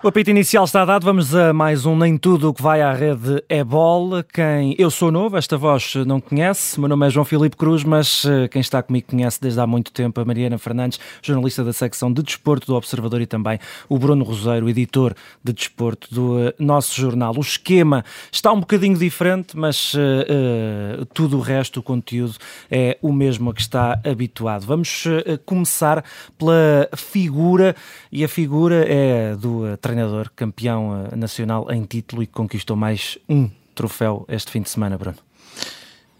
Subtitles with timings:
[0.00, 2.92] O apito inicial está dado, vamos a mais um Nem Tudo o que vai à
[2.92, 4.22] rede é bola.
[4.22, 8.24] Quem eu sou novo, esta voz não conhece, meu nome é João Filipe Cruz, mas
[8.24, 12.12] eh, quem está comigo conhece desde há muito tempo a Mariana Fernandes, jornalista da secção
[12.12, 13.58] de desporto do Observador e também
[13.88, 17.34] o Bruno Roseiro, editor de desporto do uh, nosso jornal.
[17.36, 22.36] O esquema está um bocadinho diferente, mas uh, uh, tudo o resto, o conteúdo,
[22.70, 24.64] é o mesmo a que está habituado.
[24.64, 25.06] Vamos
[25.44, 26.04] começar
[26.38, 27.74] pela figura,
[28.12, 33.16] e a figura é do treinador campeão eh, nacional em título e que conquistou mais
[33.26, 35.16] um troféu este fim de semana, Bruno?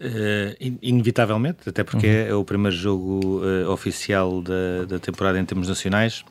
[0.01, 2.27] Uh, inevitavelmente, até porque uhum.
[2.29, 6.23] é o primeiro jogo uh, oficial da, da, temporada em termos nacionais,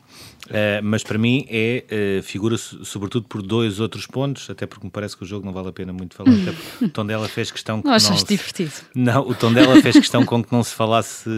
[0.47, 5.15] uh, mas para mim é figura sobretudo por dois outros pontos, até porque me parece
[5.15, 7.79] que o jogo não vale a pena muito falar, até porque o Tondela fez questão
[7.79, 8.73] que não, não se, divertido.
[8.95, 11.29] Não, o Tondela fez questão com que não se falasse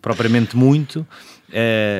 [0.00, 1.06] propriamente muito.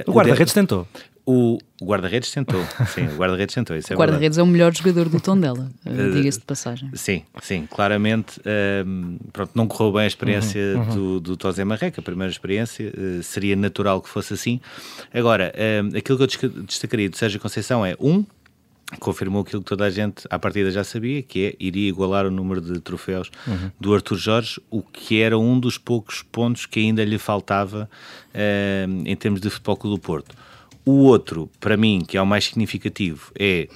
[0.07, 0.89] o guarda-redes tentou.
[1.29, 5.09] O guarda-redes tentou, sim, o guarda-redes tentou, isso é O guarda-redes é o melhor jogador
[5.09, 6.89] do Tondela, uh, diga-se de passagem.
[6.95, 10.95] Sim, sim, claramente, uh, pronto, não correu bem a experiência uhum, uhum.
[10.95, 14.61] do, do Tosé Marreca, a primeira experiência, uh, seria natural que fosse assim.
[15.13, 15.53] Agora,
[15.99, 18.25] aquilo que eu destacaria do Sérgio Conceição é, um,
[19.01, 22.31] confirmou aquilo que toda a gente à partida já sabia, que é iria igualar o
[22.31, 23.73] número de troféus uhum.
[23.81, 27.91] do Arthur Jorge, o que era um dos poucos pontos que ainda lhe faltava
[29.05, 30.37] em termos de Futebol do Porto
[30.87, 33.69] o outro, para mim, que é o mais significativo, é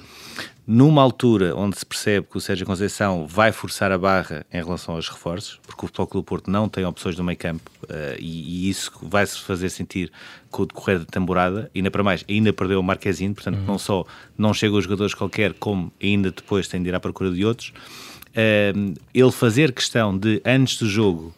[0.65, 4.95] numa altura onde se percebe que o Sérgio Conceição vai forçar a barra em relação
[4.95, 8.67] aos reforços, porque o Futebol Clube Porto não tem opções no meio campo uh, e,
[8.67, 10.09] e, isso vai-se fazer sentir
[10.49, 13.65] com o decorrer da temporada, ainda para mais, ainda perdeu o Marquezinho, portanto uhum.
[13.65, 14.05] não só
[14.37, 17.73] não chega os jogadores qualquer, como ainda depois tem de ir à procura de outros.
[18.29, 21.35] Uh, ele fazer questão de, antes do jogo,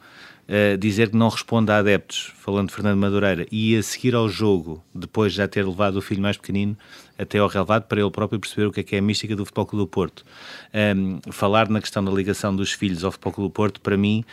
[0.48, 4.28] uh, dizer que não responde a adeptos, falando de Fernando Madureira, e a seguir ao
[4.30, 6.78] jogo, depois de já ter levado o filho mais pequenino
[7.18, 9.46] até ao relevado, para ele próprio perceber o que é que é a mística do
[9.46, 10.26] Futebol Clube do Porto.
[10.74, 14.24] Um, falar na questão da ligação dos filhos ao Futebol Clube do Porto, para mim,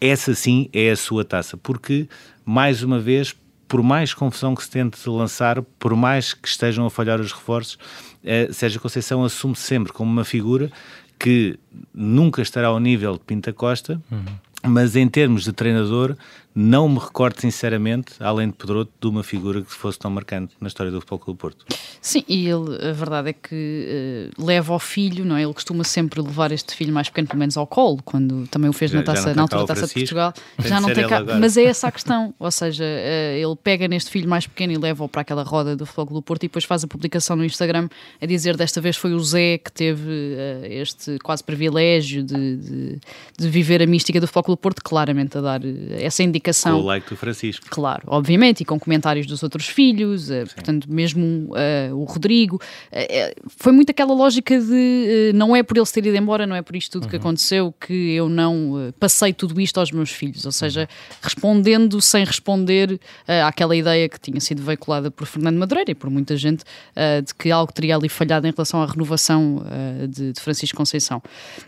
[0.00, 2.08] essa sim é a sua taça, porque,
[2.44, 3.34] mais uma vez,
[3.66, 7.74] por mais confusão que se tente lançar, por mais que estejam a falhar os reforços,
[8.22, 10.70] uh, Sérgio Conceição assume sempre como uma figura
[11.18, 11.58] que
[11.94, 16.16] nunca estará ao nível de Pinta Costa, uhum mas em termos de treinador,
[16.54, 20.68] não me recordo sinceramente, além de Pedroto, de uma figura que fosse tão marcante na
[20.68, 21.66] história do Futebol Clube do Porto.
[22.00, 25.42] Sim, e ele, a verdade é que uh, leva ao filho, não é?
[25.42, 28.72] Ele costuma sempre levar este filho mais pequeno, pelo menos ao colo, quando também o
[28.72, 30.34] fez já, na, taça, na altura da Taça de Portugal.
[30.58, 34.10] já não tem cá, mas é essa a questão, ou seja, uh, ele pega neste
[34.10, 36.64] filho mais pequeno e leva-o para aquela roda do Futebol Clube do Porto e depois
[36.64, 37.88] faz a publicação no Instagram
[38.20, 43.00] a dizer desta vez foi o Zé que teve uh, este quase privilégio de, de,
[43.38, 45.60] de, viver a mística do Futebol Clube do Porto, claramente a dar
[45.98, 47.66] essa indicação com o like do Francisco.
[47.70, 52.56] Claro, obviamente, e com comentários dos outros filhos, uh, portanto, mesmo uh, o Rodrigo.
[52.56, 56.62] Uh, foi muito aquela lógica de não é por ele ter ido embora, não é
[56.62, 57.10] por isto tudo uhum.
[57.10, 60.44] que aconteceu que eu não passei tudo isto aos meus filhos.
[60.44, 60.88] Ou seja,
[61.20, 63.00] respondendo sem responder
[63.46, 66.64] àquela ideia que tinha sido veiculada por Fernando Madureira e por muita gente
[67.24, 69.64] de que algo teria ali falhado em relação à renovação
[70.08, 71.22] de, de, Francisco Conceição.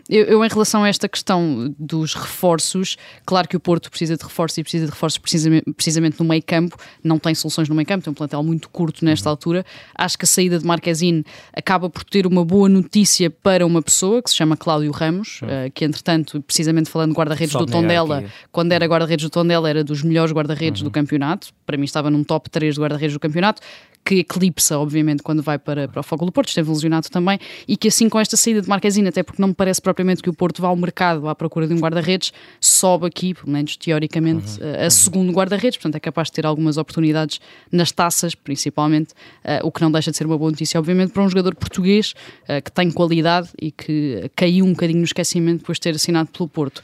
[0.09, 4.23] Eu, eu, em relação a esta questão dos reforços, claro que o Porto precisa de
[4.23, 7.87] reforços e precisa de reforços precisamente, precisamente no meio campo, não tem soluções no meio
[7.87, 9.31] campo, tem um plantel muito curto nesta uhum.
[9.31, 9.65] altura.
[9.97, 14.21] Acho que a saída de Marquezine acaba por ter uma boa notícia para uma pessoa
[14.21, 15.47] que se chama Cláudio Ramos, uhum.
[15.47, 19.83] uh, que entretanto, precisamente falando de guarda-redes do Tondela, quando era guarda-redes do Tondela, era
[19.83, 20.89] dos melhores guarda-redes uhum.
[20.89, 21.49] do campeonato.
[21.65, 23.61] Para mim estava num top 3 de guarda-redes do campeonato
[24.05, 27.75] que eclipsa, obviamente, quando vai para, para o Fogo do Porto, esteve lesionado também, e
[27.75, 30.33] que assim com esta saída de Marquezine, até porque não me parece propriamente que o
[30.33, 34.67] Porto vá ao mercado à procura de um guarda-redes, sobe aqui, pelo menos teoricamente, uhum.
[34.67, 34.89] a, a uhum.
[34.91, 39.81] segundo guarda-redes, portanto é capaz de ter algumas oportunidades nas taças, principalmente, uh, o que
[39.81, 42.91] não deixa de ser uma boa notícia, obviamente, para um jogador português uh, que tem
[42.91, 46.83] qualidade e que caiu um bocadinho no esquecimento depois de ter assinado pelo Porto.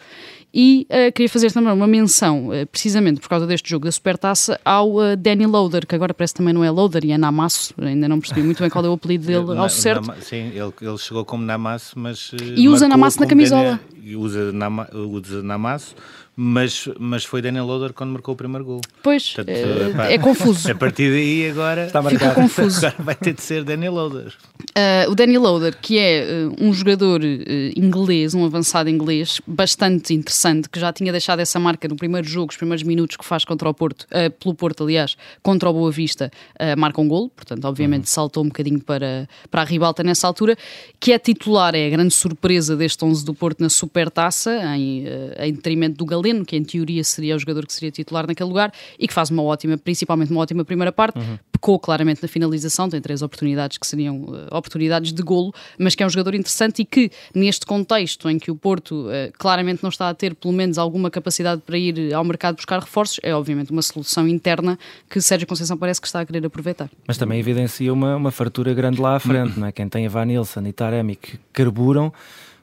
[0.53, 4.59] E uh, queria fazer também uma menção, uh, precisamente por causa deste jogo da Supertaça,
[4.65, 8.09] ao uh, Danny Loader, que agora parece também não é Loader e é Namasso, ainda
[8.09, 10.07] não percebi muito bem qual é o apelido dele ao certo.
[10.07, 12.31] Na, sim, ele, ele, chegou como Namasso, mas.
[12.56, 13.80] E usa Namasso na camisola.
[13.94, 15.95] Danny, usa, Nama, usa Namasso
[16.43, 18.81] mas, mas foi Daniel Loader quando marcou o primeiro gol.
[19.03, 20.71] Pois, Portanto, é, pá, é, confuso.
[20.71, 22.33] A partir daí agora Está marcado.
[22.33, 22.79] confuso.
[22.88, 24.33] Agora vai ter de ser Daniel Loader.
[24.71, 30.15] Uh, o Daniel Loader, que é uh, um jogador uh, inglês, um avançado inglês, bastante
[30.15, 33.45] interessante, que já tinha deixado essa marca no primeiro jogo, os primeiros minutos que faz
[33.45, 34.07] contra o Porto,
[34.39, 36.31] pelo Porto, aliás, contra o Boa Vista,
[36.77, 38.07] marca um gol, portanto, obviamente uhum.
[38.07, 40.57] saltou um bocadinho para, para a ribalta nessa altura,
[40.99, 45.05] que é titular, é a grande surpresa deste 11 do Porto na Supertaça, em,
[45.39, 48.48] em detrimento do Galeno Galeno, que em teoria seria o jogador que seria titular naquele
[48.48, 51.38] lugar e que faz uma ótima, principalmente uma ótima primeira parte, uhum.
[51.51, 56.04] pecou claramente na finalização, tem três oportunidades que seriam uh, oportunidades de golo, mas que
[56.04, 59.89] é um jogador interessante e que neste contexto em que o Porto uh, claramente não
[59.89, 63.72] está a ter pelo menos alguma capacidade para ir ao mercado buscar reforços, é obviamente
[63.72, 64.80] uma solução interna
[65.10, 66.89] que Sérgio Conceição parece que está a querer aproveitar.
[67.07, 69.72] Mas também evidencia uma, uma fartura grande lá à frente, não é?
[69.72, 72.13] Quem tem a Vanilson e Taremi que carburam,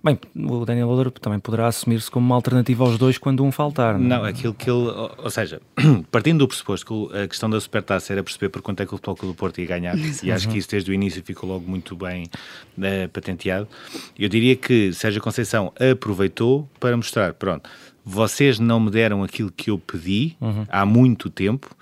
[0.03, 3.99] Bem, o Daniel Oder também poderá assumir-se como uma alternativa aos dois quando um faltar.
[3.99, 4.89] Não, não aquilo que ele.
[5.19, 5.61] Ou seja,
[6.11, 8.97] partindo do pressuposto que a questão da supertaça era perceber por quanto é que o
[8.97, 11.69] Futebol Clube do Porto ia ganhar, e acho que isso desde o início ficou logo
[11.69, 12.25] muito bem
[12.79, 13.67] uh, patenteado,
[14.17, 17.69] eu diria que Sérgio Conceição aproveitou para mostrar: pronto,
[18.05, 20.65] vocês não me deram aquilo que eu pedi uhum.
[20.69, 21.75] há muito tempo,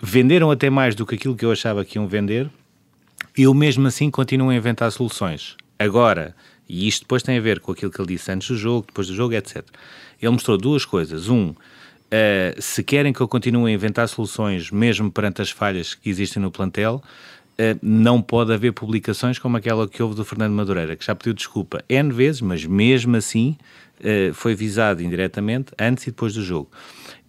[0.00, 2.48] venderam até mais do que aquilo que eu achava que iam vender,
[3.36, 5.56] eu mesmo assim continuo a inventar soluções.
[5.78, 6.34] Agora
[6.68, 9.06] e isto depois tem a ver com aquilo que ele disse antes do jogo, depois
[9.06, 9.64] do jogo, etc.
[10.20, 11.28] Ele mostrou duas coisas.
[11.28, 11.54] Um, uh,
[12.58, 16.50] se querem que eu continue a inventar soluções, mesmo perante as falhas que existem no
[16.50, 17.02] plantel,
[17.52, 21.32] uh, não pode haver publicações como aquela que houve do Fernando Madureira, que já pediu
[21.32, 23.56] desculpa N vezes, mas mesmo assim
[24.00, 26.68] uh, foi visado indiretamente antes e depois do jogo.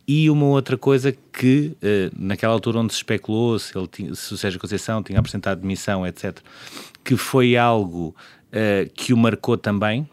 [0.10, 1.75] E uma outra coisa que,
[2.18, 6.07] naquela altura onde se especulou se, ele tinha, se o Sérgio Conceição tinha apresentado demissão,
[6.07, 6.38] etc.,
[7.04, 8.16] que foi algo
[8.47, 10.07] uh, que o marcou também,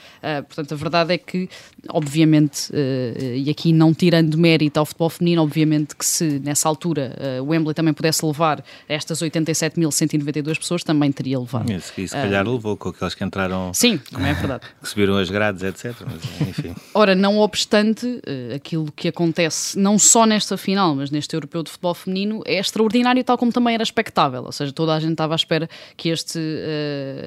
[0.41, 1.49] Uh, portanto, a verdade é que,
[1.89, 7.17] obviamente, uh, e aqui não tirando mérito ao futebol feminino, obviamente que se nessa altura
[7.41, 11.71] uh, o Wembley também pudesse levar estas 87.192 pessoas, também teria levado.
[11.71, 13.73] Isso, e se calhar levou com aqueles que entraram.
[13.75, 14.67] Sim, também é verdade.
[14.83, 15.95] que subiram as grades, etc.
[16.05, 16.75] Mas, enfim.
[16.95, 18.21] Ora, não obstante,
[18.55, 23.23] aquilo que acontece não só nesta final, mas neste Europeu de Futebol Feminino, é extraordinário,
[23.25, 24.45] tal como também era expectável.
[24.45, 26.39] Ou seja, toda a gente estava à espera que este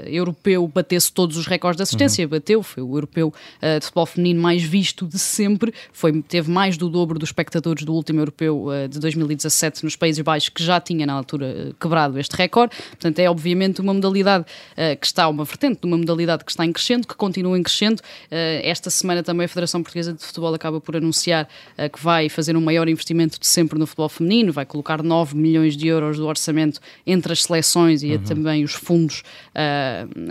[0.07, 2.23] europeu batesse todos os recordes de assistência.
[2.25, 2.29] Uhum.
[2.29, 6.77] Bateu, foi o europeu uh, de futebol feminino mais visto de sempre, foi, teve mais
[6.77, 10.79] do dobro dos espectadores do último europeu uh, de 2017 nos Países Baixos, que já
[10.79, 12.75] tinha na altura uh, quebrado este recorde.
[12.89, 14.45] Portanto, é obviamente uma modalidade
[14.99, 18.01] que está, uma vertente de uma modalidade que está em crescendo, que continua em crescendo.
[18.29, 21.47] esta semana também a Federação Portuguesa de Futebol acaba por anunciar
[21.91, 25.75] que vai fazer um maior investimento de sempre no futebol feminino, vai colocar 9 milhões
[25.75, 28.23] de euros do orçamento entre as seleções e uhum.
[28.23, 29.23] também os fundos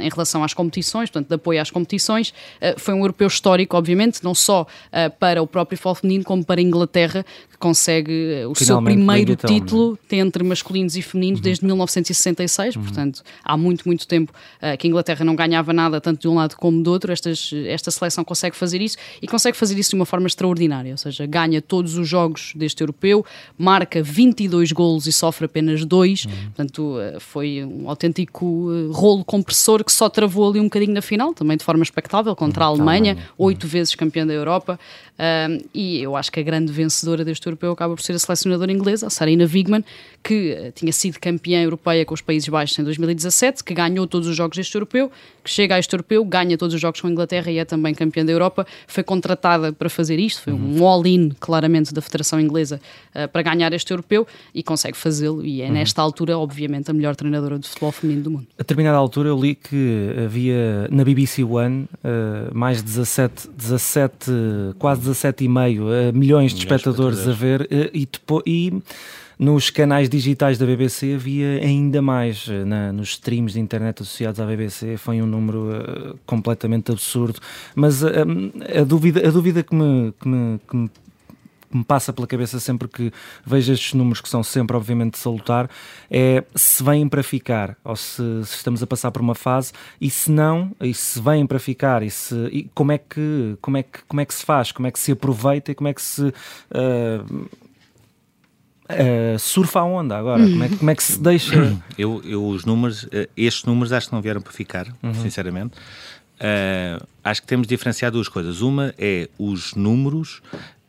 [0.00, 2.32] em relação às competições, portanto, de apoio às competições.
[2.60, 6.44] Eh, foi um europeu histórico, obviamente, não só eh, para o próprio futebol feminino, como
[6.44, 7.24] para a Inglaterra,
[7.58, 10.18] consegue eh, o Finalmente, seu primeiro título né?
[10.18, 11.44] entre masculinos e femininos uhum.
[11.44, 12.76] desde 1966.
[12.76, 12.82] Uhum.
[12.82, 14.32] Portanto, há muito, muito tempo
[14.78, 17.12] que a Inglaterra não ganhava nada, tanto de um lado como do outro.
[17.12, 20.92] Estas, esta seleção consegue fazer isso e consegue fazer isso de uma forma extraordinária.
[20.92, 23.24] Ou seja, ganha todos os jogos deste europeu,
[23.56, 26.24] marca 22 golos e sofre apenas dois.
[26.24, 26.32] Uhum.
[26.54, 31.56] Portanto, foi um autêntico rolo compressor que só travou ali um bocadinho na final, também
[31.56, 34.78] de forma expectável, contra a Alemanha, oito vezes campeã da Europa.
[35.74, 39.06] e eu acho que a grande vencedora deste europeu acaba por ser a selecionadora inglesa,
[39.06, 39.84] a Sarina Wigman,
[40.22, 44.28] que uh, tinha sido campeã europeia com os Países Baixos em 2017, que ganhou todos
[44.28, 45.10] os jogos deste europeu,
[45.42, 47.94] que chega a este europeu, ganha todos os jogos com a Inglaterra e é também
[47.94, 52.80] campeã da Europa, foi contratada para fazer isto, foi um all-in claramente da Federação Inglesa
[53.14, 55.72] uh, para ganhar este europeu e consegue fazê-lo e é uhum.
[55.72, 58.46] nesta altura, obviamente, a melhor treinadora de futebol feminino do mundo.
[58.58, 64.30] A determinada altura eu li que havia na BBC One uh, mais 17, 17
[64.78, 68.82] quase 17,5 uh, milhões de espectadores, espectadores a ver uh, e, depois, e
[69.38, 74.46] nos canais digitais da BBC havia ainda mais, na, nos streams de internet associados à
[74.46, 77.38] BBC, foi um número uh, completamente absurdo.
[77.74, 78.08] Mas uh,
[78.76, 80.90] a, dúvida, a dúvida que me, que me, que me
[81.72, 83.12] me passa pela cabeça sempre que
[83.44, 85.68] vejo estes números que são sempre obviamente salutar
[86.10, 90.10] é se vêm para ficar ou se, se, estamos a passar por uma fase e
[90.10, 93.82] se não e se vêm para ficar e, se, e como é que como é
[93.82, 96.02] que como é que se faz como é que se aproveita e como é que
[96.02, 97.48] se uh,
[98.90, 101.76] Uh, surfa a onda agora, como é, como é que se deixa?
[101.98, 105.12] Eu, eu os números, uh, estes números acho que não vieram para ficar, uhum.
[105.12, 105.76] sinceramente.
[106.38, 108.62] Uh, acho que temos de diferenciar duas coisas.
[108.62, 110.40] Uma é os números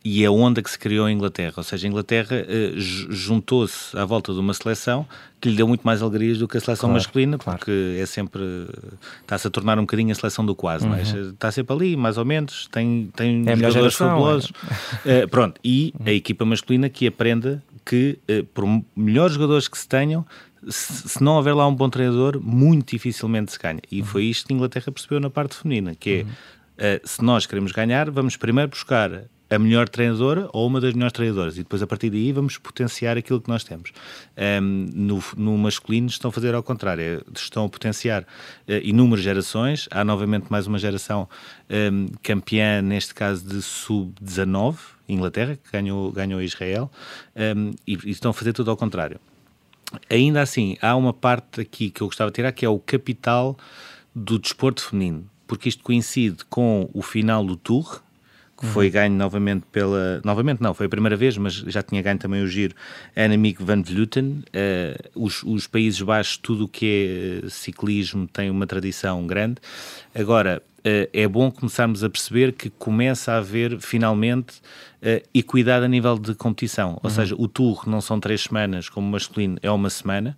[0.09, 1.53] e a onda que se criou em Inglaterra.
[1.57, 5.05] Ou seja, a Inglaterra uh, juntou-se à volta de uma seleção
[5.39, 8.01] que lhe deu muito mais alegrias do que a seleção claro, masculina, porque claro.
[8.01, 8.41] é sempre.
[9.21, 10.91] está-se a tornar um bocadinho a seleção do quase, uhum.
[10.91, 14.51] mas está sempre ali, mais ou menos, tem, tem é jogadores fabulosos.
[15.05, 15.25] É.
[15.25, 16.07] Uh, pronto, e uhum.
[16.07, 20.25] a equipa masculina que aprenda que, uh, por melhores jogadores que se tenham,
[20.67, 23.81] se não houver lá um bom treinador, muito dificilmente se ganha.
[23.91, 24.07] E uhum.
[24.07, 26.25] foi isto que a Inglaterra percebeu na parte feminina, que
[26.79, 26.99] é, uhum.
[27.05, 31.55] se nós queremos ganhar, vamos primeiro buscar a melhor treinadora ou uma das melhores treinadoras
[31.55, 33.91] e depois a partir daí vamos potenciar aquilo que nós temos.
[34.61, 38.25] Um, no, no, masculino estão a fazer ao contrário, é, estão a potenciar uh,
[38.83, 41.27] inúmeras gerações, há novamente mais uma geração
[41.69, 44.77] um, campeã, neste caso de sub-19,
[45.07, 46.91] Inglaterra, que ganhou, ganhou Israel,
[47.35, 49.19] um, e, e estão a fazer tudo ao contrário.
[50.09, 53.57] Ainda assim, há uma parte aqui que eu gostava de tirar, que é o capital
[54.13, 58.03] do desporto feminino, porque isto coincide com o final do Tour,
[58.59, 58.71] que uhum.
[58.71, 60.21] foi ganho novamente pela.
[60.25, 62.75] Novamente não, foi a primeira vez, mas já tinha ganho também o giro
[63.15, 64.43] Annemiek van Vleuten.
[64.49, 69.55] Uh, os, os Países Baixos, tudo o que é ciclismo tem uma tradição grande.
[70.13, 74.57] Agora, uh, é bom começarmos a perceber que começa a haver finalmente
[75.01, 76.99] uh, equidade a nível de competição.
[77.01, 77.09] Ou uhum.
[77.09, 80.35] seja, o Tour não são três semanas, como o masculino é uma semana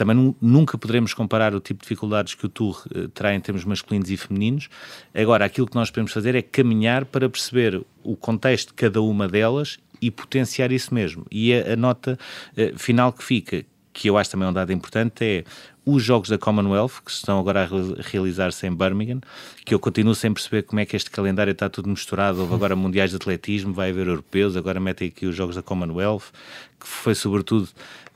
[0.00, 3.66] também nunca poderemos comparar o tipo de dificuldades que o Tour uh, terá em termos
[3.66, 4.70] masculinos e femininos.
[5.14, 9.28] Agora, aquilo que nós podemos fazer é caminhar para perceber o contexto de cada uma
[9.28, 11.26] delas e potenciar isso mesmo.
[11.30, 12.18] E a, a nota
[12.56, 15.44] uh, final que fica, que eu acho também um dado importante, é
[15.84, 19.20] os Jogos da Commonwealth, que estão agora a realizar-se em Birmingham,
[19.66, 22.40] que eu continuo sem perceber como é que este calendário está tudo misturado.
[22.40, 26.32] Houve agora mundiais de atletismo, vai haver europeus, agora metem aqui os Jogos da Commonwealth,
[26.80, 27.68] que foi sobretudo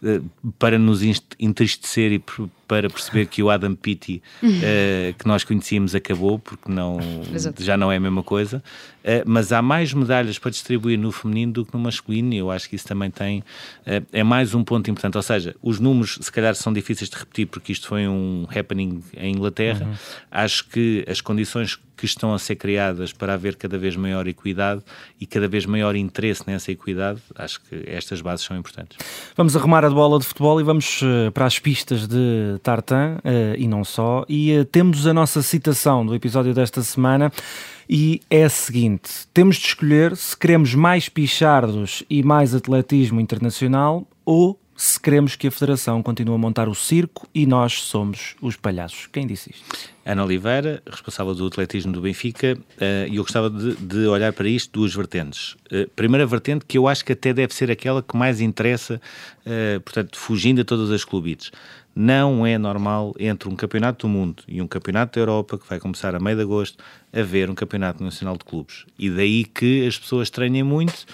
[0.04, 0.20] eh,
[0.58, 1.00] para nos
[1.38, 2.18] entristecer e
[2.68, 6.98] para perceber que o Adam Peaty uh, que nós conhecíamos acabou, porque não,
[7.58, 8.62] já não é a mesma coisa.
[9.02, 12.50] Uh, mas há mais medalhas para distribuir no feminino do que no masculino, e eu
[12.50, 13.40] acho que isso também tem.
[13.40, 15.16] Uh, é mais um ponto importante.
[15.16, 19.02] Ou seja, os números, se calhar, são difíceis de repetir, porque isto foi um happening
[19.16, 19.86] em Inglaterra.
[19.86, 19.94] Uhum.
[20.30, 24.82] Acho que as condições que estão a ser criadas para haver cada vez maior equidade
[25.20, 28.98] e cada vez maior interesse nessa equidade, acho que estas bases são importantes.
[29.36, 31.00] Vamos arrumar a bola de futebol e vamos
[31.32, 34.24] para as pistas de Tartan uh, e não só.
[34.28, 37.32] E uh, temos a nossa citação do episódio desta semana
[37.88, 44.06] e é a seguinte: temos de escolher se queremos mais pichardos e mais atletismo internacional
[44.24, 48.56] ou se queremos que a Federação continue a montar o circo e nós somos os
[48.56, 49.06] palhaços.
[49.12, 49.64] Quem disse isto?
[50.04, 54.48] Ana Oliveira, responsável do atletismo do Benfica, eh, e eu gostava de, de, olhar para
[54.48, 55.56] isto duas vertentes.
[55.96, 59.00] primeira vertente, que eu acho que até deve ser aquela que mais interessa,
[59.84, 61.50] portanto, fugindo a todas as clubites
[61.94, 65.78] não é normal entre um campeonato do mundo e um campeonato da Europa, que vai
[65.78, 68.84] começar a meio de agosto, haver um campeonato nacional de clubes.
[68.98, 71.06] E daí que as pessoas estranhem muito.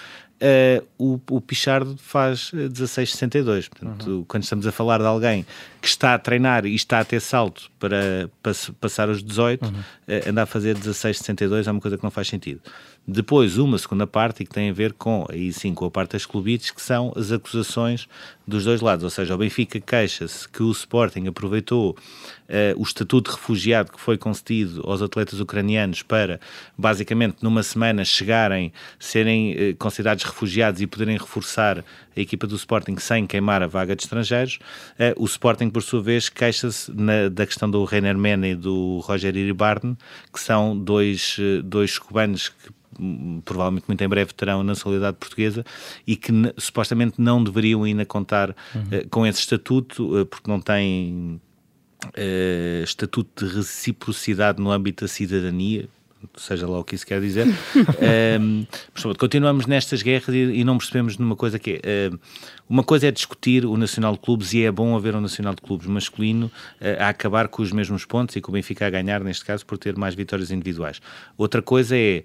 [0.43, 3.69] Uh, o, o Pichardo faz 16,62.
[3.69, 4.25] Portanto, uhum.
[4.27, 5.45] quando estamos a falar de alguém
[5.83, 9.71] que está a treinar e está a ter salto para, para passar os 18, uhum.
[9.73, 12.61] uh, andar a fazer 16,62 é uma coisa que não faz sentido.
[13.07, 16.13] Depois, uma segunda parte, e que tem a ver com, aí sim, com a parte
[16.13, 18.07] das clubites, que são as acusações
[18.47, 19.03] dos dois lados.
[19.05, 21.97] Ou seja, o Benfica queixa-se que o Sporting aproveitou
[22.77, 26.41] o estatuto de refugiado que foi concedido aos atletas ucranianos para,
[26.77, 31.85] basicamente, numa semana chegarem, serem uh, considerados refugiados e poderem reforçar
[32.17, 34.59] a equipa do Sporting sem queimar a vaga de estrangeiros.
[34.95, 36.93] Uh, o Sporting, por sua vez, queixa-se
[37.33, 39.97] da questão do Reiner Mena e do Roger Iribarne,
[40.33, 45.65] que são dois, dois cubanos que hum, provavelmente muito em breve terão nacionalidade portuguesa
[46.07, 48.83] e que supostamente não deveriam ainda contar uhum.
[48.83, 51.41] uh, com esse estatuto, uh, porque não têm
[52.07, 55.89] uh, estatuto de reciprocidade no âmbito da cidadania,
[56.37, 57.47] seja lá o que isso quer dizer.
[58.41, 62.11] um, mas, continuamos nestas guerras e, e, não percebemos numa coisa que é.
[62.13, 62.19] Uh,
[62.69, 65.63] uma coisa é discutir o Nacional de Clubes e é bom haver um Nacional de
[65.63, 69.23] Clubes masculino uh, a acabar com os mesmos pontos e com o Benfica a ganhar,
[69.25, 71.01] neste caso, por ter mais vitórias individuais.
[71.37, 72.23] Outra coisa é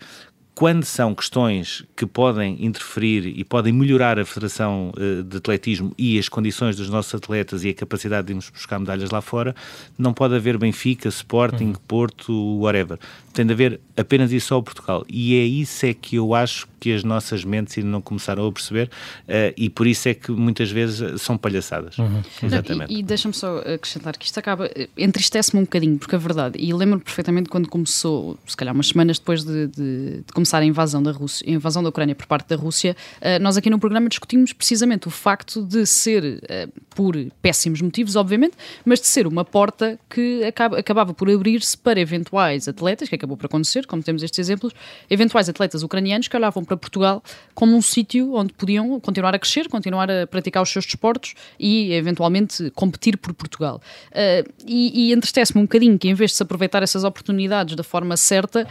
[0.56, 6.18] quando são questões que podem interferir e podem melhorar a Federação uh, de Atletismo e
[6.18, 9.54] as condições dos nossos atletas e a capacidade de irmos buscar medalhas lá fora,
[9.98, 11.74] não pode haver Benfica, Sporting, uhum.
[11.86, 12.98] Porto, whatever.
[13.34, 15.06] Tem de haver apenas isso ao Portugal.
[15.10, 18.52] E é isso é que eu acho que as nossas mentes ainda não começaram a
[18.52, 18.90] perceber
[19.28, 21.98] uh, e por isso é que muitas vezes são palhaçadas.
[21.98, 22.22] Uhum.
[22.42, 22.92] Exatamente.
[22.92, 26.58] Não, e, e deixa-me só acrescentar que isto acaba, entristece-me um bocadinho, porque a verdade,
[26.58, 30.66] e lembro perfeitamente quando começou, se calhar umas semanas depois de, de, de começar a
[30.66, 33.80] invasão da, Rússia, a invasão da Ucrânia por parte da Rússia, uh, nós aqui no
[33.80, 39.26] programa discutimos precisamente o facto de ser, uh, por péssimos motivos, obviamente, mas de ser
[39.26, 44.04] uma porta que acaba, acabava por abrir-se para eventuais atletas, que acabou por acontecer, como
[44.04, 44.72] temos estes exemplos,
[45.10, 47.24] eventuais atletas ucranianos que olhavam para Portugal
[47.56, 51.92] como um sítio onde podiam continuar a crescer, continuar a praticar os seus desportos e
[51.94, 53.82] eventualmente competir por Portugal.
[54.12, 57.84] Uh, e, e entristece-me um bocadinho que em vez de se aproveitar essas oportunidades da
[57.84, 58.68] forma certa,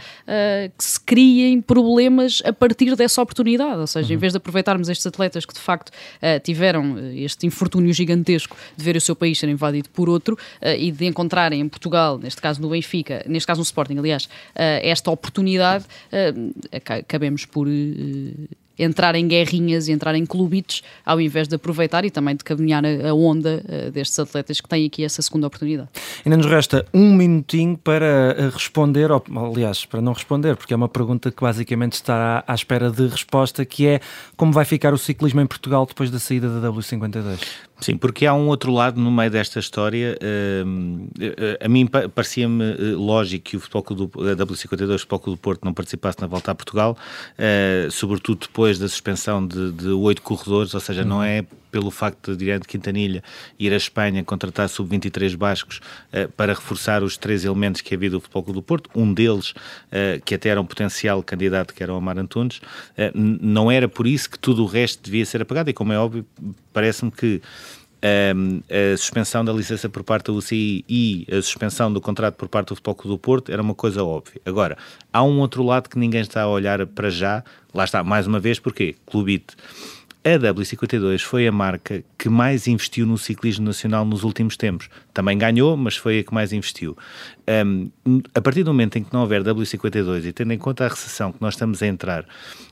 [0.77, 3.79] que se criem problemas a partir dessa oportunidade.
[3.79, 4.15] Ou seja, uhum.
[4.15, 8.83] em vez de aproveitarmos estes atletas que de facto uh, tiveram este infortúnio gigantesco de
[8.83, 10.37] ver o seu país ser invadido por outro
[10.77, 15.11] e de encontrarem em Portugal, neste caso no Benfica, neste caso no Sporting, aliás, esta
[15.11, 15.85] oportunidade,
[16.99, 17.67] acabemos por
[18.77, 22.83] entrar em guerrinhas e entrar em clubites ao invés de aproveitar e também de caminhar
[22.85, 25.89] a, onda uh, destes atletas que têm aqui essa segunda oportunidade.
[26.25, 30.75] Ainda nos resta um minutinho para eh, responder, ou, aliás, para não responder, porque é
[30.75, 33.99] uma pergunta que basicamente está à espera de resposta, que é
[34.35, 37.39] como vai ficar o ciclismo em Portugal depois da saída da W52?
[37.79, 40.17] Sim, porque há um outro lado no meio desta história.
[40.21, 41.07] Uh,
[41.63, 45.41] a mim parecia-me eh, lógico que o Futebol do, a W52, o Futebol Clube do
[45.41, 46.97] Porto, não participasse na volta a Portugal,
[47.91, 51.43] sobretudo depois da suspensão de oito corredores, ou seja, não é
[51.75, 53.21] pelo facto de Diante Quintanilha
[53.59, 55.81] ir à Espanha contratar sub-23 bascos
[56.13, 59.51] uh, para reforçar os três elementos que havia do Futebol Clube do Porto, um deles,
[59.51, 63.89] uh, que até era um potencial candidato, que era o Amar Antunes, uh, não era
[63.89, 66.25] por isso que tudo o resto devia ser apagado, e como é óbvio,
[66.71, 67.41] parece-me que
[68.35, 72.47] um, a suspensão da licença por parte da UCI e a suspensão do contrato por
[72.47, 74.39] parte do Futebol Clube do Porto era uma coisa óbvia.
[74.45, 74.77] Agora,
[75.11, 78.39] há um outro lado que ninguém está a olhar para já, lá está, mais uma
[78.39, 78.95] vez, porquê?
[79.05, 79.55] Clubite.
[80.27, 84.89] A W52 foi a marca que mais investiu no ciclismo nacional nos últimos tempos.
[85.13, 86.97] Também ganhou, mas foi a que mais investiu.
[87.47, 87.91] Um,
[88.33, 91.31] a partir do momento em que não houver W52 e tendo em conta a recessão
[91.31, 92.25] que nós estamos a entrar,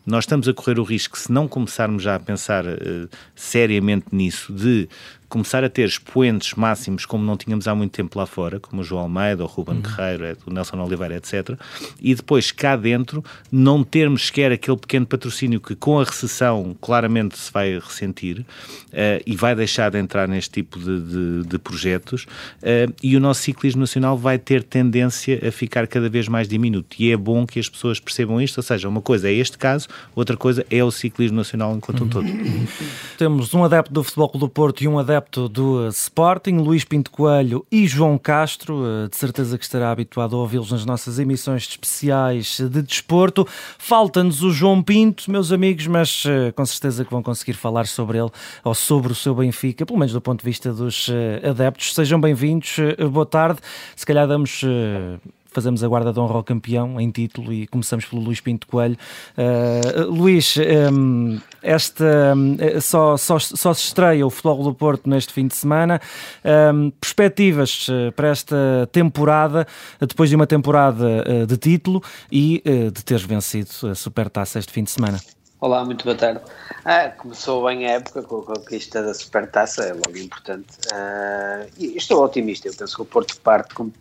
[0.08, 4.52] nós estamos a correr o risco, se não começarmos já a pensar uh, seriamente nisso,
[4.52, 4.90] de
[5.34, 8.86] começar a ter expoentes máximos como não tínhamos há muito tempo lá fora, como o
[8.86, 9.82] João Almeida, o Ruben uhum.
[9.82, 11.60] Guerreiro, o Nelson Oliveira, etc.
[12.00, 17.36] E depois cá dentro não termos sequer aquele pequeno patrocínio que com a recessão claramente
[17.36, 22.24] se vai ressentir uh, e vai deixar de entrar neste tipo de, de, de projetos
[22.24, 26.96] uh, e o nosso ciclismo nacional vai ter tendência a ficar cada vez mais diminuto.
[27.00, 29.88] E é bom que as pessoas percebam isto, ou seja, uma coisa é este caso,
[30.16, 32.28] outra coisa é o ciclismo nacional enquanto um todo.
[33.18, 37.12] Temos um adepto do Futebol do Porto e um adepto adepto do Sporting, Luís Pinto
[37.12, 41.64] Coelho e João Castro, eh, de certeza que estará habituado a ouvi-los nas nossas emissões
[41.64, 43.48] especiais de desporto.
[43.78, 48.18] Falta-nos o João Pinto, meus amigos, mas eh, com certeza que vão conseguir falar sobre
[48.18, 48.30] ele
[48.64, 51.94] ou sobre o seu Benfica, pelo menos do ponto de vista dos eh, adeptos.
[51.94, 52.78] Sejam bem-vindos,
[53.12, 53.60] boa tarde.
[53.96, 54.64] Se calhar damos
[55.54, 58.98] fazemos a guarda de honra ao campeão em título e começamos pelo Luís Pinto Coelho.
[59.38, 60.56] Uh, Luís,
[60.92, 65.56] um, esta, um, só, só, só se estreia o Futebol do Porto neste fim de
[65.56, 66.02] semana.
[66.44, 69.68] Um, perspectivas uh, para esta temporada,
[70.00, 74.92] depois de uma temporada de título e de teres vencido a Supertaça este fim de
[74.92, 75.20] semana?
[75.64, 76.42] Olá, muito boa tarde.
[76.84, 80.68] Ah, começou bem a época com a conquista da Supertaça, é logo importante.
[80.92, 83.94] Ah, estou otimista, eu penso que o Porto parte como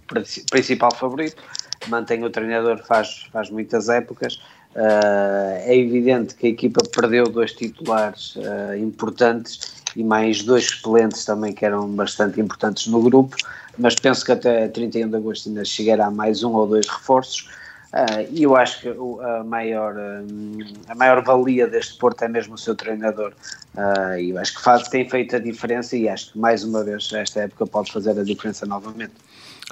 [0.51, 1.41] principal favorito,
[1.87, 4.43] mantém o treinador, faz, faz muitas épocas.
[4.75, 11.25] Ah, é evidente que a equipa perdeu dois titulares ah, importantes e mais dois excelentes
[11.25, 13.37] também que eram bastante importantes no grupo,
[13.79, 17.62] mas penso que até 31 de agosto ainda chegará mais um ou dois reforços
[18.31, 19.95] e eu acho que a maior,
[20.89, 23.33] a maior valia deste Porto é mesmo o seu treinador.
[23.75, 26.83] Uh, e eu acho que faz, tem feito a diferença e acho que mais uma
[26.83, 29.13] vez esta época pode fazer a diferença novamente.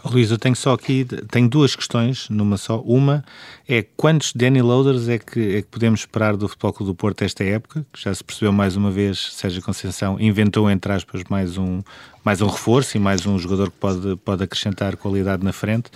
[0.04, 2.80] Luís, eu tenho só aqui, tenho duas questões numa só.
[2.80, 3.24] Uma
[3.68, 7.22] é quantos Danny Loaders é que, é que podemos esperar do Futebol Clube do Porto
[7.22, 7.84] esta época?
[7.92, 11.82] Que já se percebeu mais uma vez, Sérgio Conceição inventou, entre aspas, mais um,
[12.24, 15.90] mais um reforço e mais um jogador que pode, pode acrescentar qualidade na frente.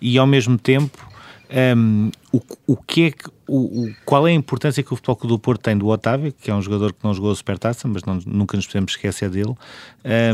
[0.00, 1.06] E ao mesmo tempo,
[1.76, 5.16] um, o, o que é que, o, o, qual é a importância que o Futebol
[5.16, 7.88] Clube do Porto tem do Otávio, que é um jogador que não jogou a Supertaça,
[7.88, 9.54] mas não, nunca nos podemos esquecer dele,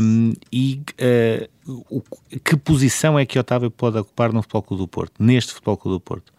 [0.01, 0.81] um, e
[1.67, 2.01] uh, o,
[2.39, 5.95] que posição é que Otávio pode ocupar no Futebol Clube do Porto, neste Futebol Clube
[5.97, 6.36] do Porto?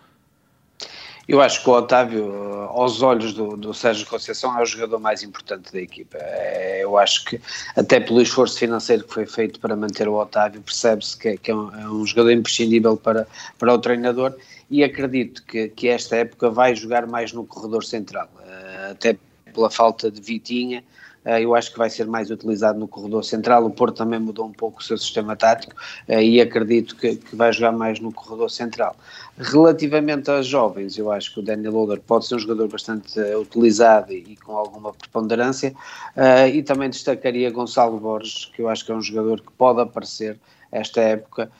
[1.28, 2.32] Eu acho que o Otávio,
[2.70, 6.16] aos olhos do, do Sérgio Conceição, é o jogador mais importante da equipa.
[6.18, 7.38] É, eu acho que,
[7.76, 11.54] até pelo esforço financeiro que foi feito para manter o Otávio, percebe-se que, que é,
[11.54, 14.34] um, é, um, jogador imprescindível para, para o treinador
[14.70, 19.18] e acredito que, que esta época vai jogar mais no corredor central, eh, até
[19.52, 21.07] pela falta de Vitinha, eh,
[21.42, 23.64] eu acho que vai ser mais utilizado no corredor central.
[23.64, 25.74] O Porto também mudou um pouco o seu sistema tático
[26.06, 28.96] eh, e acredito que, que vai jogar mais no corredor central.
[29.36, 34.12] Relativamente aos jovens, eu acho que o Daniel Loader pode ser um jogador bastante utilizado
[34.12, 35.74] e, e com alguma preponderância.
[36.52, 40.38] e também destacaria Gonçalo Borges, que eu acho que é um jogador que pode aparecer
[40.70, 41.50] esta época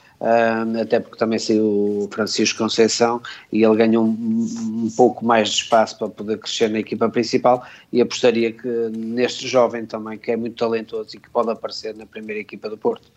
[0.81, 5.63] até porque também saiu o Francisco Conceição e ele ganhou um, um, pouco mais de
[5.63, 10.37] espaço para poder crescer na equipa principal e apostaria que neste jovem também, que é
[10.37, 13.09] muito talentoso e que pode aparecer na primeira equipa do Porto.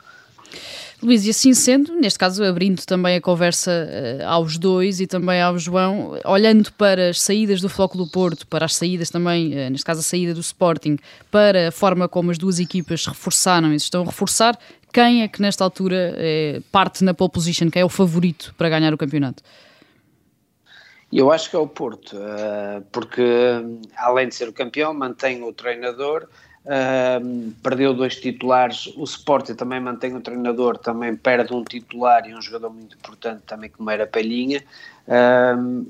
[1.01, 5.41] Luís, e assim sendo, neste caso abrindo também a conversa uh, aos dois e também
[5.41, 9.71] ao João, olhando para as saídas do Floco do Porto, para as saídas também, uh,
[9.71, 10.99] neste caso a saída do Sporting,
[11.32, 14.56] para a forma como as duas equipas reforçaram e se estão a reforçar,
[14.91, 18.69] quem é que nesta altura é, parte na pole position, quem é o favorito para
[18.69, 19.43] ganhar o campeonato?
[21.12, 23.21] Eu acho que é o Porto, eh, porque
[23.97, 26.27] além de ser o campeão, mantém o treinador,
[27.62, 32.41] perdeu dois titulares, o Sporting também mantém o treinador, também perde um titular e um
[32.41, 34.63] jogador muito importante também como era Palhinha,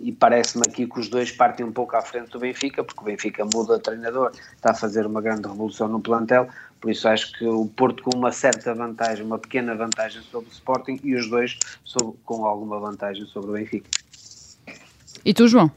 [0.02, 3.04] e parece-me aqui que os dois partem um pouco à frente do Benfica, porque o
[3.04, 6.48] Benfica muda treinador, está a fazer uma grande revolução no plantel,
[6.82, 10.52] por isso acho que o Porto com uma certa vantagem, uma pequena vantagem sobre o
[10.52, 13.90] Sporting e os dois sobre, com alguma vantagem sobre o Benfica.
[15.24, 15.72] E tu, João?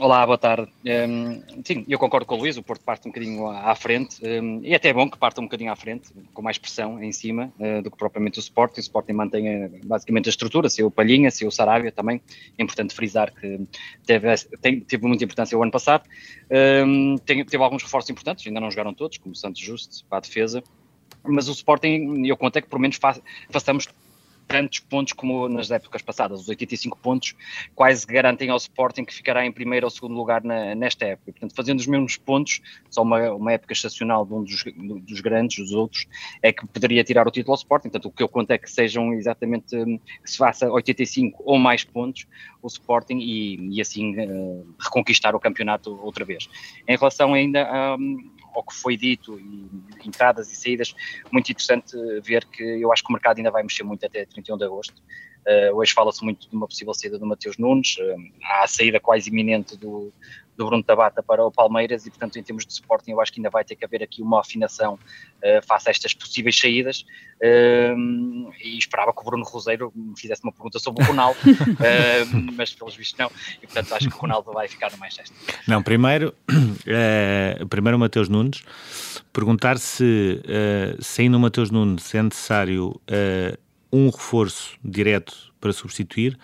[0.00, 0.70] Olá, boa tarde.
[0.84, 4.60] Um, sim, eu concordo com o Luís, o Porto parte um bocadinho à, frente, um,
[4.62, 7.52] e é até bom que parta um bocadinho à frente, com mais pressão em cima
[7.58, 8.78] uh, do que propriamente o Sporting.
[8.78, 12.20] O Sporting mantém basicamente a estrutura, se o Palhinha, se o Sarabia também.
[12.56, 13.60] É importante frisar que
[14.06, 16.04] teve, tem, teve muita importância o ano passado.
[16.84, 20.18] Um, tem, teve alguns reforços importantes, ainda não jogaram todos, como o Santos Justo para
[20.18, 20.62] a defesa,
[21.24, 23.16] mas o Sporting, eu conto é que pelo menos fa
[23.50, 23.88] façamos
[24.48, 26.40] tantos pontos como nas épocas passadas.
[26.40, 27.34] Os 85 pontos
[27.74, 31.32] quase garantem ao Sporting que ficará em primeiro ou segundo lugar na, nesta época.
[31.32, 34.64] Portanto, fazendo os mesmos pontos, só uma, uma época estacional de um dos,
[35.02, 36.06] dos grandes, dos outros,
[36.42, 37.90] é que poderia tirar o título ao Sporting.
[37.90, 41.58] Portanto, o que eu conto é que sejam exatamente, hum, que se faça 85 ou
[41.58, 42.26] mais pontos
[42.62, 46.48] o Sporting e, e assim uh, reconquistar o campeonato outra vez.
[46.88, 47.96] Em relação ainda a.
[47.96, 49.68] Um, ao que foi dito, e
[50.04, 50.94] entradas e saídas,
[51.32, 54.58] muito interessante ver que eu acho que o mercado ainda vai mexer muito até 31
[54.58, 55.02] de agosto.
[55.46, 59.00] Uh, hoje fala-se muito de uma possível saída do Mateus Nunes, uh, há a saída
[59.00, 60.12] quase iminente do,
[60.58, 63.38] do Bruno Tabata para o Palmeiras e, portanto, em termos de Sporting, eu acho que
[63.38, 67.06] ainda vai ter que haver aqui uma afinação uh, face a estas possíveis saídas.
[67.40, 72.52] Uh, e esperava que o Bruno Roseiro me fizesse uma pergunta sobre o Ronaldo, uh,
[72.56, 73.30] mas pelos vistos não.
[73.62, 75.36] E, portanto, acho que o Ronaldo vai ficar no Manchester.
[75.68, 76.34] Não, primeiro,
[77.70, 78.64] primeiro o Mateus Nunes.
[79.32, 83.00] Perguntar se, uh, saindo o Mateus Nunes, é necessário
[83.92, 86.36] um reforço direto para substituir.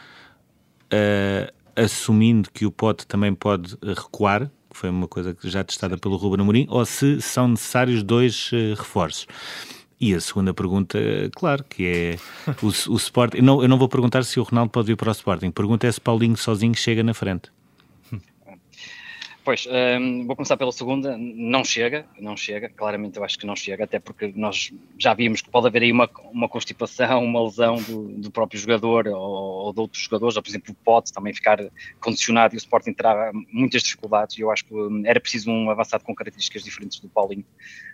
[0.84, 5.96] Uh, assumindo que o Pote também pode eh, recuar, que foi uma coisa já testada
[5.96, 9.26] pelo Ruben Amorim, ou se são necessários dois uh, reforços.
[10.00, 10.98] E a segunda pergunta,
[11.34, 12.18] claro, que é
[12.62, 13.40] o, o Sporting.
[13.40, 15.50] Não, eu não vou perguntar se o Ronaldo pode vir para o Sporting.
[15.50, 17.50] Pergunta é se Paulinho sozinho chega na frente.
[19.44, 19.68] Pois,
[20.00, 21.18] um, vou começar pela segunda.
[21.18, 22.70] Não chega, não chega.
[22.70, 25.92] Claramente eu acho que não chega, até porque nós já vimos que pode haver aí
[25.92, 30.42] uma, uma constipação, uma lesão do, do próprio jogador ou, ou, de outros jogadores, ou
[30.42, 31.58] por exemplo o Pote também ficar
[32.00, 34.38] condicionado e o Sporting terá muitas dificuldades.
[34.38, 37.44] Eu acho que hum, era preciso um avançado com características diferentes do Paulinho.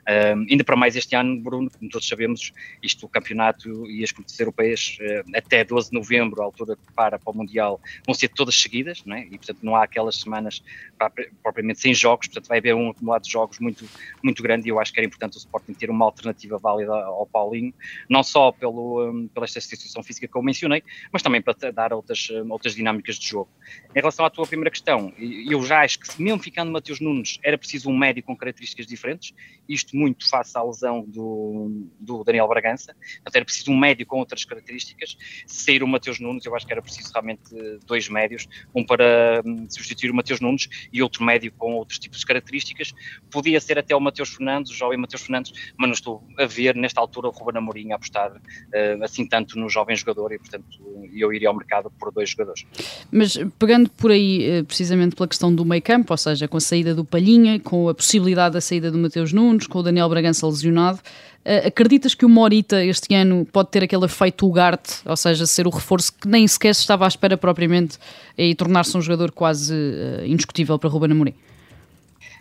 [0.08, 4.12] Um, ainda para mais este ano, Bruno, como todos sabemos, isto o campeonato e as
[4.12, 4.98] competições europeias
[5.34, 9.04] até 12 de novembro, a altura que para para o Mundial, vão ser todas seguidas,
[9.04, 9.24] não é?
[9.24, 10.62] e portanto não há aquelas semanas
[10.96, 11.10] para
[11.42, 13.88] propriamente sem jogos, portanto vai haver um acumulado de jogos muito,
[14.22, 17.26] muito grande e eu acho que era importante o Sporting ter uma alternativa válida ao
[17.26, 17.72] Paulinho,
[18.08, 21.92] não só pelo, um, pela esta situação física que eu mencionei, mas também para dar
[21.92, 23.48] outras, hum, outras dinâmicas de jogo.
[23.94, 27.56] Em relação à tua primeira questão, eu já acho que mesmo ficando Mateus Nunes era
[27.56, 29.34] preciso um médio com características diferentes,
[29.68, 34.18] isto muito face à lesão do, do Daniel Bragança, portanto era preciso um médio com
[34.18, 37.42] outras características, se sair o Mateus Nunes eu acho que era preciso realmente
[37.86, 42.20] dois médios, um para hum, substituir o Mateus Nunes e outro médio com outros tipos
[42.20, 42.92] de características.
[43.30, 46.74] Podia ser até o Mateus Fernandes, o jovem Mateus Fernandes, mas não estou a ver
[46.74, 50.66] nesta altura o Ruben Amorim a apostar uh, assim tanto no jovem jogador e, portanto,
[51.14, 52.64] eu iria ao mercado por dois jogadores.
[53.12, 56.60] Mas pegando por aí, eh, precisamente pela questão do meio campo, ou seja, com a
[56.60, 60.46] saída do Palhinha, com a possibilidade da saída do Mateus Nunes, com o Daniel Bragança
[60.46, 61.00] lesionado,
[61.44, 65.70] acreditas que o Morita este ano pode ter aquele efeito Ugarte, ou seja, ser o
[65.70, 67.98] reforço que nem sequer se estava à espera propriamente
[68.36, 71.34] e tornar-se um jogador quase uh, indiscutível para Ruben Amorim?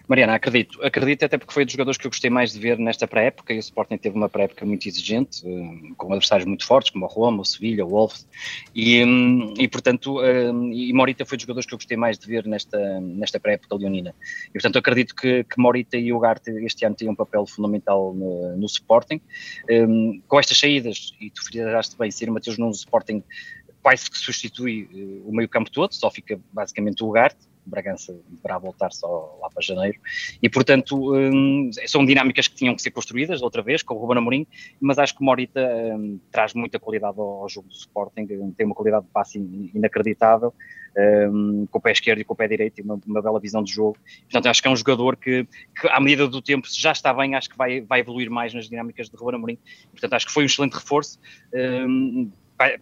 [0.10, 0.84] Mariana, acredito.
[0.84, 3.58] Acredito até porque foi dos jogadores que eu gostei mais de ver nesta pré-época e
[3.58, 7.42] o Sporting teve uma pré-época muito exigente, eh, com adversários muito fortes, como o Roma,
[7.44, 8.28] o Sevilha, o Wolves,
[8.74, 12.26] e, hum, e portanto, eh, e Morita foi dos jogadores que eu gostei mais de
[12.26, 14.16] ver nesta, nesta pré-época leonina.
[14.48, 18.12] E portanto acredito que, que Morita e o Garte este ano têm um papel fundamental
[18.12, 19.22] no, no Sporting.
[19.70, 23.24] Um, com estas saídas, e tu falaste bem, ser o Mateus Nunes Sporting
[23.84, 28.58] quase que substitui eh, o meio campo todo, só fica basicamente o Ugarte, Bragança deverá
[28.58, 30.00] voltar só para janeiro,
[30.42, 34.18] e portanto um, são dinâmicas que tinham que ser construídas outra vez com o Ruben
[34.18, 34.48] Amorim,
[34.80, 38.76] mas acho que Morita um, traz muita qualidade ao, ao, jogo do Sporting, tem uma
[38.76, 39.38] qualidade de passe
[39.74, 40.54] inacreditável,
[41.32, 43.62] um, com o pé esquerdo e com o pé direito, e uma, uma, bela visão
[43.62, 45.46] de jogo, portanto acho que é um jogador que,
[45.80, 48.54] que à medida do tempo, se já está bem, acho que vai, vai evoluir mais
[48.54, 49.58] nas dinâmicas de Ruben Amorim,
[49.92, 51.20] portanto acho que foi um excelente reforço,
[51.54, 52.32] um,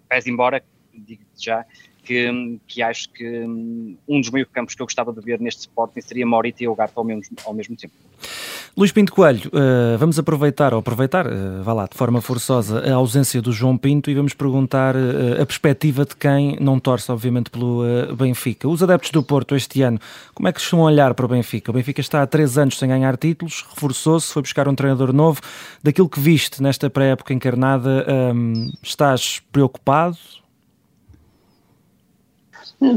[0.08, 0.64] pese embora,
[0.94, 1.66] digo já,
[2.08, 5.62] que, que acho que hum, um dos meio campos que eu gostava de ver neste
[5.62, 7.94] Sporting seria Morita e Ugarte ao mesmo, ao mesmo tempo.
[8.78, 12.94] Luís Pinto Coelho, uh, vamos aproveitar, ou aproveitar, uh, vá lá, de forma forçosa, a
[12.94, 17.50] ausência do João Pinto e vamos perguntar uh, a perspectiva de quem não torce, obviamente,
[17.50, 17.84] pelo
[18.16, 18.70] Benfica.
[18.70, 20.00] Os adeptos do Porto este ano,
[20.34, 21.72] como é que estão a olhar para o Benfica?
[21.72, 25.42] O Benfica está há três anos sem ganhar títulos, reforçou-se, foi buscar um treinador novo.
[25.84, 30.18] Daquilo que viste nesta pré-época encarnada, um, estás preocupado?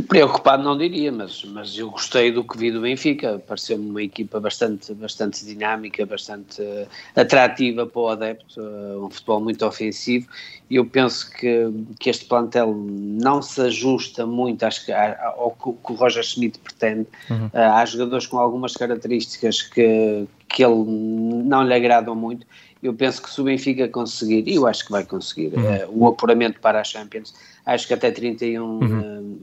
[0.08, 3.38] Preocupado não diria, mas, mas eu gostei do que vi do Benfica.
[3.38, 9.40] Pareceu-me uma equipa bastante, bastante dinâmica, bastante uh, atrativa para o adepto, uh, um futebol
[9.40, 10.28] muito ofensivo.
[10.68, 15.92] E eu penso que, que este plantel não se ajusta muito que, ao que, que
[15.92, 17.06] o Roger Schmidt pretende.
[17.30, 17.46] Uhum.
[17.46, 22.46] Uh, há jogadores com algumas características que, que ele não lhe agradam muito.
[22.82, 26.02] Eu penso que se o Benfica conseguir, e eu acho que vai conseguir, uhum.
[26.02, 27.32] o apuramento para a Champions
[27.64, 29.38] acho que até 31 uhum.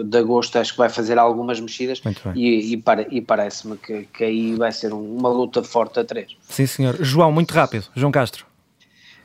[0.00, 2.02] Eh, de agosto acho que vai fazer algumas mexidas
[2.34, 6.36] e, e, para, e parece-me que, que aí vai ser uma luta forte a três.
[6.48, 6.96] Sim senhor.
[7.00, 7.86] João, muito rápido.
[7.94, 8.51] João Castro.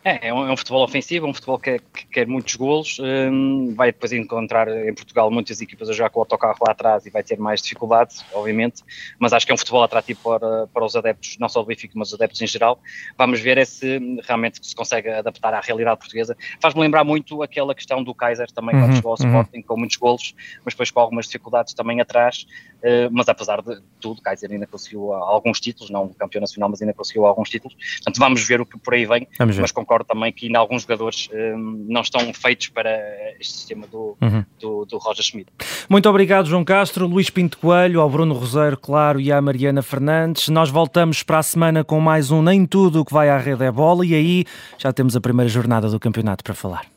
[0.07, 3.75] É, é um, é um, futebol ofensivo, um futebol que, que quer muitos golos, um,
[3.75, 7.09] vai depois encontrar em Portugal muitas equipas a jogar com o autocarro lá atrás e
[7.09, 8.83] vai ter mais dificuldades, obviamente,
[9.19, 11.91] mas acho que é um futebol atrativo para, para os adeptos, não só do Benfica,
[11.97, 12.79] mas os adeptos em geral.
[13.17, 16.37] Vamos ver é se realmente se consegue adaptar à realidade portuguesa.
[16.61, 19.27] Faz-me lembrar muito aquela questão do Kaiser também, uhum, quando chegou ao uhum.
[19.27, 23.81] Sporting, com muitos golos, mas depois com algumas dificuldades também atrás, uh, mas apesar de
[23.99, 28.19] tudo, Kaiser ainda conseguiu alguns títulos, não campeão nacional, mas ainda conseguiu alguns títulos, portanto
[28.19, 31.29] vamos ver o que por aí vem, mas concordo concordo também que ainda alguns jogadores
[31.33, 32.89] um, não estão feitos para
[33.39, 34.43] este sistema do, uhum.
[34.59, 35.49] do, do, Roger Schmidt.
[35.89, 40.49] Muito obrigado, João Castro, Luís Pinto Coelho, ao Bruno Roseiro, claro, e à Mariana Fernandes.
[40.49, 43.63] Nós voltamos para a semana com mais um Nem Tudo o que vai à rede
[43.63, 44.45] é bola e aí
[44.77, 46.96] já temos a primeira jornada do campeonato para falar.